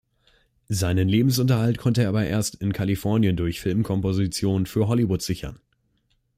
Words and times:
Seinen 0.69 1.07
Lebensunterhalt 1.07 1.77
konnte 1.77 2.01
er 2.01 2.09
aber 2.09 2.25
erst 2.25 2.55
in 2.55 2.73
Kalifornien 2.73 3.37
durch 3.37 3.61
Filmkompositionen 3.61 4.65
für 4.65 4.87
Hollywood 4.87 5.21
sichern. 5.21 5.59